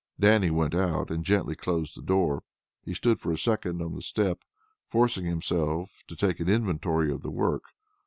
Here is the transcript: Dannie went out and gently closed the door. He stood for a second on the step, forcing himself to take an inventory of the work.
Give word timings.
Dannie 0.19 0.49
went 0.49 0.73
out 0.73 1.11
and 1.11 1.23
gently 1.23 1.53
closed 1.53 1.95
the 1.95 2.01
door. 2.01 2.41
He 2.83 2.95
stood 2.95 3.19
for 3.19 3.31
a 3.31 3.37
second 3.37 3.83
on 3.83 3.93
the 3.93 4.01
step, 4.01 4.41
forcing 4.87 5.25
himself 5.25 6.03
to 6.07 6.15
take 6.15 6.39
an 6.39 6.49
inventory 6.49 7.11
of 7.11 7.21
the 7.21 7.29
work. 7.29 7.65